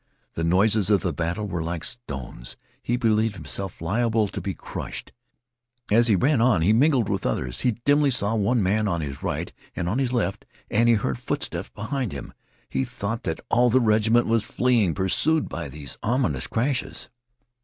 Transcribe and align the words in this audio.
The 0.33 0.43
noises 0.43 0.89
of 0.89 1.01
the 1.01 1.13
battle 1.13 1.45
were 1.47 1.61
like 1.61 1.83
stones; 1.83 2.57
he 2.81 2.97
believed 2.97 3.35
himself 3.35 3.79
liable 3.81 4.27
to 4.29 4.41
be 4.41 4.55
crushed. 4.55 5.11
As 5.91 6.07
he 6.07 6.15
ran 6.15 6.63
he 6.63 6.73
mingled 6.73 7.07
with 7.07 7.23
others. 7.23 7.59
He 7.59 7.73
dimly 7.85 8.09
saw 8.09 8.35
men 8.35 8.87
on 8.87 9.01
his 9.01 9.21
right 9.21 9.53
and 9.75 9.87
on 9.87 9.99
his 9.99 10.11
left, 10.11 10.43
and 10.71 10.89
he 10.89 10.95
heard 10.95 11.19
footsteps 11.19 11.69
behind 11.69 12.13
him. 12.13 12.33
He 12.67 12.83
thought 12.83 13.21
that 13.25 13.41
all 13.51 13.69
the 13.69 13.79
regiment 13.79 14.25
was 14.25 14.47
fleeing, 14.47 14.95
pursued 14.95 15.47
by 15.47 15.69
these 15.69 15.99
ominous 16.01 16.47
crashes. 16.47 17.09